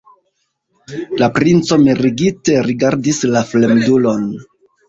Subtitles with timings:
[1.23, 4.27] La princo mirigite rigardis la fremdulon.